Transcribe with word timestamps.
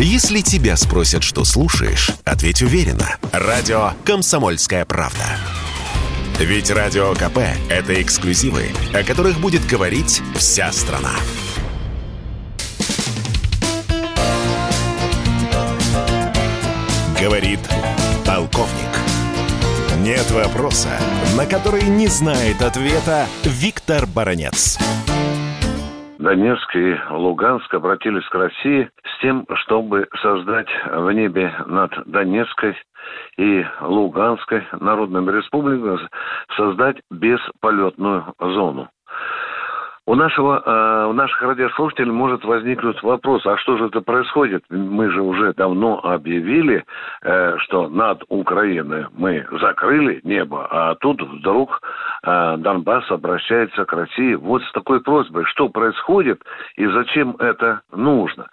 Если 0.00 0.42
тебя 0.42 0.76
спросят, 0.76 1.24
что 1.24 1.42
слушаешь, 1.42 2.10
ответь 2.24 2.62
уверенно. 2.62 3.16
Радио 3.32 3.90
«Комсомольская 4.04 4.84
правда». 4.84 5.24
Ведь 6.38 6.70
Радио 6.70 7.14
КП– 7.14 7.38
это 7.68 8.00
эксклюзивы, 8.00 8.66
о 8.94 9.02
которых 9.02 9.40
будет 9.40 9.66
говорить 9.66 10.22
вся 10.36 10.70
страна. 10.70 11.10
Говорит 17.20 17.58
полковник. 18.24 18.94
Нет 19.98 20.30
вопроса, 20.30 20.96
на 21.36 21.44
который 21.44 21.82
не 21.82 22.06
знает 22.06 22.62
ответа 22.62 23.26
Виктор 23.42 24.06
Баранец. 24.06 24.78
Донецк 26.18 26.76
и 26.76 26.94
Луганск 27.10 27.72
обратились 27.74 28.28
к 28.28 28.34
России 28.34 28.90
тем, 29.20 29.46
чтобы 29.62 30.08
создать 30.22 30.68
в 30.90 31.10
небе 31.12 31.52
над 31.66 31.92
Донецкой 32.06 32.76
и 33.36 33.64
Луганской 33.80 34.66
народными 34.80 35.30
республиками 35.30 35.98
создать 36.56 36.96
бесполетную 37.10 38.34
зону. 38.38 38.88
У 40.08 40.14
нашего, 40.14 40.62
э, 40.64 41.06
у 41.10 41.12
наших 41.12 41.42
радиослушателей 41.42 42.12
может 42.12 42.42
возникнуть 42.42 43.02
вопрос, 43.02 43.44
а 43.44 43.58
что 43.58 43.76
же 43.76 43.88
это 43.88 44.00
происходит? 44.00 44.64
Мы 44.70 45.10
же 45.10 45.20
уже 45.20 45.52
давно 45.52 46.00
объявили, 46.02 46.82
э, 47.20 47.58
что 47.58 47.90
над 47.90 48.22
Украиной 48.30 49.04
мы 49.12 49.46
закрыли 49.60 50.22
небо, 50.24 50.66
а 50.70 50.94
тут 50.94 51.20
вдруг 51.20 51.82
э, 52.22 52.56
Донбасс 52.56 53.04
обращается 53.10 53.84
к 53.84 53.92
России 53.92 54.34
вот 54.34 54.62
с 54.62 54.72
такой 54.72 55.02
просьбой, 55.02 55.44
что 55.44 55.68
происходит 55.68 56.40
и 56.76 56.86
зачем 56.86 57.36
это 57.38 57.82
нужно. 57.92 58.48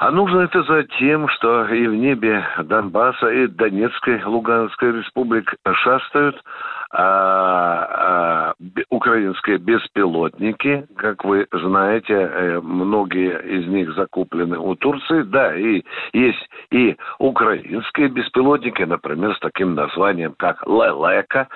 А 0.00 0.10
нужно 0.10 0.40
это 0.40 0.62
за 0.62 0.84
тем, 0.98 1.28
что 1.28 1.66
и 1.66 1.86
в 1.86 1.94
небе 1.94 2.42
Донбасса, 2.64 3.28
и 3.28 3.46
Донецкой, 3.48 4.24
Луганской 4.24 4.92
республик 4.92 5.54
шастают 5.70 6.42
а, 6.90 7.84
а, 7.90 8.54
украинские 8.88 9.58
беспилотники, 9.58 10.86
как 10.96 11.22
вы 11.22 11.46
знаете, 11.52 12.14
э, 12.14 12.60
многие 12.62 13.42
из 13.42 13.68
них 13.68 13.92
закуплены 13.94 14.58
у 14.58 14.74
Турции, 14.74 15.20
да, 15.20 15.54
и 15.54 15.84
есть 16.14 16.48
и 16.70 16.96
украинские 17.18 18.08
беспилотники, 18.08 18.82
например, 18.82 19.36
с 19.36 19.40
таким 19.40 19.74
названием, 19.74 20.34
как 20.38 20.66
Лелека, 20.66 21.48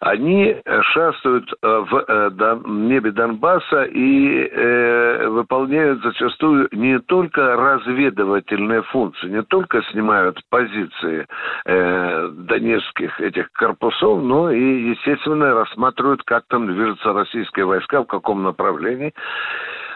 они 0.00 0.56
шастают 0.92 1.52
э, 1.60 1.84
в 1.90 2.04
э, 2.06 2.60
небе 2.66 3.10
Донбасса 3.10 3.84
и 3.84 4.48
э, 4.48 5.28
выполняют 5.28 6.02
зачастую 6.02 6.68
не 6.72 6.98
только 7.00 7.56
разведывательные 7.56 8.82
функции, 8.82 9.28
не 9.28 9.42
только 9.42 9.82
снимают 9.90 10.40
позиции 10.50 11.26
э, 11.66 12.28
донецких 12.32 13.20
этих 13.20 13.50
корпусов, 13.52 14.22
но 14.22 14.50
и, 14.50 14.90
естественно, 14.90 15.54
рассматривают, 15.54 16.22
как 16.22 16.44
там 16.48 16.66
движутся 16.66 17.12
российские 17.12 17.66
войска, 17.66 18.02
в 18.02 18.06
каком 18.06 18.42
направлении. 18.42 19.12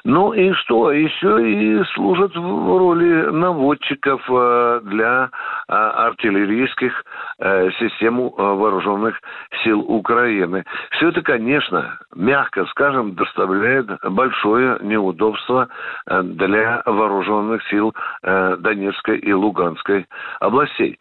Ну 0.04 0.32
и 0.32 0.52
что? 0.52 0.90
Еще 0.90 1.48
и 1.48 1.84
служат 1.94 2.34
в 2.34 2.78
роли 2.78 3.30
наводчиков 3.30 4.20
э, 4.28 4.80
для 4.82 5.30
э, 5.30 5.61
артиллерийских 5.68 7.04
э, 7.38 7.70
систем 7.78 8.30
вооруженных 8.30 9.20
сил 9.64 9.80
Украины. 9.80 10.64
Все 10.92 11.08
это, 11.08 11.22
конечно, 11.22 11.98
мягко 12.14 12.64
скажем, 12.66 13.14
доставляет 13.14 13.86
большое 14.02 14.78
неудобство 14.82 15.68
для 16.06 16.82
вооруженных 16.84 17.62
сил 17.68 17.94
Донецкой 18.22 19.18
и 19.18 19.32
Луганской 19.32 20.06
областей. 20.40 20.98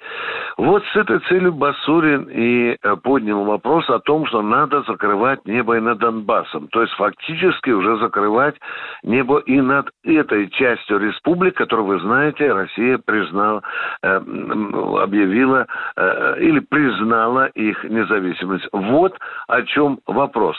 Вот 0.58 0.84
с 0.94 0.96
этой 0.96 1.20
целью 1.20 1.53
Басурин 1.53 2.28
и 2.30 2.78
поднял 3.03 3.44
вопрос 3.44 3.90
о 3.90 4.00
том, 4.00 4.25
что 4.28 4.41
надо 4.41 4.84
закрывать 4.84 5.46
небо 5.46 5.78
и 5.78 5.80
над 5.80 6.00
Донбассом. 6.00 6.68
То 6.69 6.81
есть 6.81 6.94
фактически 6.94 7.69
уже 7.69 7.97
закрывать 7.97 8.56
небо 9.03 9.40
и 9.40 9.62
над 9.62 9.90
этой 10.03 10.50
частью 10.50 11.00
республик, 11.00 11.56
которую, 11.56 11.88
вы 11.88 12.00
знаете, 12.00 12.52
Россия 12.52 12.97
признала, 12.97 13.62
э, 14.03 14.19
объявила 14.51 15.67
э, 15.95 16.35
или 16.39 16.59
признала 16.59 17.47
их 17.47 17.84
независимость. 17.84 18.67
Вот 18.72 19.17
о 19.47 19.62
чем 19.63 20.00
вопрос. 20.07 20.57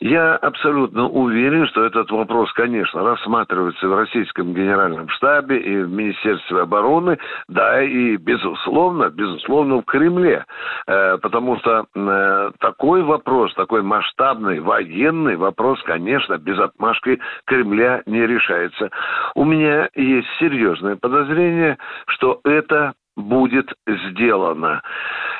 Я 0.00 0.36
абсолютно 0.36 1.08
уверен, 1.08 1.66
что 1.68 1.84
этот 1.84 2.10
вопрос, 2.10 2.52
конечно, 2.52 3.02
рассматривается 3.02 3.88
в 3.88 3.96
российском 3.96 4.54
генеральном 4.54 5.08
штабе 5.10 5.58
и 5.58 5.82
в 5.82 5.90
Министерстве 5.90 6.62
обороны, 6.62 7.18
да, 7.48 7.82
и 7.82 8.16
безусловно, 8.16 9.10
безусловно, 9.10 9.78
в 9.78 9.84
Кремле. 9.84 10.44
Э, 10.86 11.18
потому 11.18 11.58
что 11.58 11.86
э, 11.94 12.50
такой 12.60 13.02
вопрос, 13.02 13.54
такой 13.54 13.82
масштабный 13.82 14.60
военный 14.60 15.36
вопрос, 15.36 15.82
конечно, 15.84 16.38
без 16.38 16.58
отмашки 16.58 17.20
Кремля 17.46 18.02
не 18.06 18.26
решается. 18.26 18.90
У 19.34 19.44
меня 19.44 19.88
есть 19.94 20.28
серьезное 20.38 20.96
подозрение, 20.96 21.78
что 22.06 22.40
это 22.44 22.94
будет 23.16 23.70
сделано. 23.86 24.82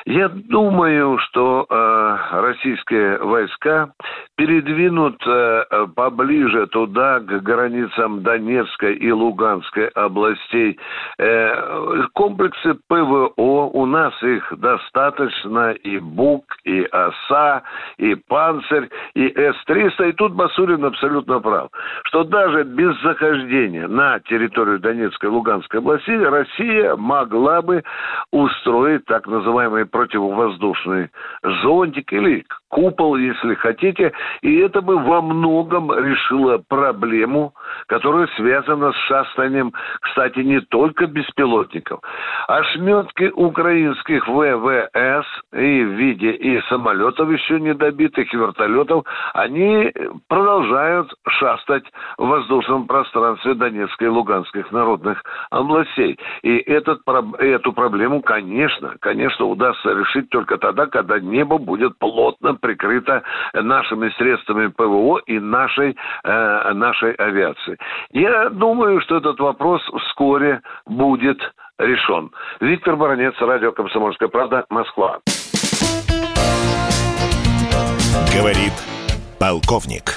Я 0.05 0.29
думаю, 0.29 1.17
что 1.17 1.65
э, 1.67 2.17
российские 2.39 3.17
войска 3.17 3.89
передвинут 4.37 5.19
э, 5.25 5.87
поближе 5.95 6.67
туда, 6.67 7.19
к 7.21 7.41
границам 7.41 8.21
Донецкой 8.21 8.97
и 8.97 9.11
Луганской 9.11 9.87
областей. 9.87 10.77
Э, 11.17 12.03
комплексы 12.13 12.75
ПВО, 12.87 13.31
у 13.73 13.85
нас 13.87 14.13
их 14.21 14.53
достаточно, 14.55 15.71
и 15.71 15.97
БУК, 15.97 16.43
и 16.65 16.83
ОСА, 16.83 17.63
и 17.97 18.13
Панцирь, 18.13 18.89
и 19.15 19.27
С-300. 19.35 20.09
И 20.09 20.11
тут 20.13 20.33
Басурин 20.33 20.85
абсолютно 20.85 21.39
прав, 21.39 21.69
что 22.03 22.23
даже 22.23 22.63
без 22.63 22.95
захождения 23.01 23.87
на 23.87 24.19
территорию 24.19 24.77
Донецкой 24.79 25.29
и 25.29 25.33
Луганской 25.33 25.79
областей 25.79 26.19
Россия 26.19 26.95
могла 26.95 27.63
бы 27.63 27.83
устроить 28.31 29.03
так 29.05 29.25
называемый 29.25 29.85
противовоздушный 29.95 31.09
зонтик 31.63 32.11
или 32.11 32.45
купол, 32.75 33.15
если 33.15 33.55
хотите, 33.55 34.11
и 34.41 34.57
это 34.57 34.81
бы 34.81 34.97
во 34.97 35.21
многом 35.21 35.93
решило 35.93 36.61
проблему, 36.67 37.53
которая 37.87 38.27
связана 38.35 38.91
с 38.91 38.95
шастанием, 39.07 39.71
кстати, 40.01 40.39
не 40.39 40.59
только 40.59 41.07
беспилотников. 41.07 42.01
Ошметки 42.49 43.31
украинских 43.33 44.27
ВВС 44.27 45.25
и 45.53 45.83
в 45.83 45.91
виде 45.93 46.31
и 46.31 46.61
самолетов 46.63 47.31
еще 47.31 47.61
недобитых, 47.61 48.33
и 48.33 48.37
вертолетов, 48.37 49.05
они 49.33 49.93
продолжают 50.27 51.13
шастать 51.29 51.85
в 52.17 52.27
воздушном 52.27 52.87
пространстве 52.87 53.53
Донецкой 53.53 54.07
и 54.07 54.11
Луганских 54.11 54.69
народных 54.73 55.23
областей. 55.49 56.19
И 56.41 56.57
этот, 56.57 57.03
эту 57.39 57.71
проблему, 57.71 58.21
конечно, 58.21 58.95
конечно, 58.99 59.45
удастся 59.45 59.93
решить 59.93 60.29
только 60.29 60.57
тогда, 60.57 60.87
когда 60.87 61.21
небо 61.21 61.57
будет 61.57 61.97
плотно 61.99 62.53
прикрыто 62.65 63.21
нашими 63.53 64.09
средствами 64.17 64.67
ПВО 64.67 65.19
и 65.27 65.39
нашей, 65.39 65.95
э, 66.23 66.73
нашей 66.73 67.13
авиации. 67.13 67.77
Я 68.11 68.49
думаю, 68.49 69.01
что 69.01 69.17
этот 69.17 69.39
вопрос 69.39 69.81
вскоре 70.05 70.61
будет 70.87 71.39
решен. 71.77 72.31
Виктор 72.59 72.95
Баранец, 72.95 73.35
радио 73.39 73.71
«Комсомольская 73.71 74.29
правда», 74.29 74.65
Москва. 74.69 75.19
Говорит 78.35 78.73
полковник. 79.39 80.15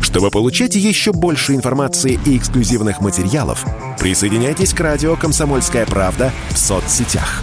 Чтобы 0.00 0.30
получать 0.30 0.76
еще 0.76 1.12
больше 1.12 1.54
информации 1.54 2.20
и 2.26 2.36
эксклюзивных 2.36 3.00
материалов, 3.00 3.64
присоединяйтесь 3.98 4.74
к 4.74 4.80
радио 4.80 5.16
«Комсомольская 5.16 5.86
правда» 5.86 6.30
в 6.50 6.58
соцсетях. 6.58 7.42